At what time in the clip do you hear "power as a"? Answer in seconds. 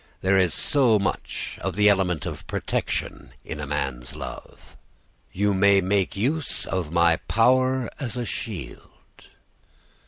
7.17-8.25